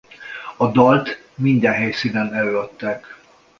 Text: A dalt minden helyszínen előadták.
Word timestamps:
A 0.57 0.71
dalt 0.71 1.21
minden 1.35 1.73
helyszínen 1.73 2.33
előadták. 2.33 3.05